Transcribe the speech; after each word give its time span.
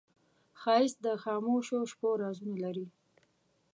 ښایست 0.61 0.97
د 1.05 1.07
خاموشو 1.23 1.77
شپو 1.91 2.09
رازونه 2.21 2.55
لري 2.63 2.85